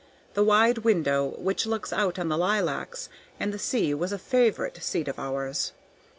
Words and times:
The 0.33 0.43
wide 0.43 0.79
window 0.79 1.35
which 1.37 1.67
looks 1.67 1.93
out 1.93 2.17
on 2.17 2.27
the 2.27 2.35
lilacs 2.39 3.07
and 3.39 3.53
the 3.53 3.59
sea 3.59 3.93
was 3.93 4.11
a 4.11 4.17
favorite 4.17 4.79
seat 4.81 5.07
of 5.07 5.19
ours. 5.19 5.73